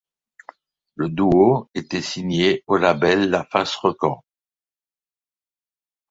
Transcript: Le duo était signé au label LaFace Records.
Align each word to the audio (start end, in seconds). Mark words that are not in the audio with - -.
Le 0.95 1.09
duo 1.09 1.69
était 1.75 2.01
signé 2.01 2.63
au 2.65 2.77
label 2.77 3.29
LaFace 3.29 3.75
Records. 3.75 4.23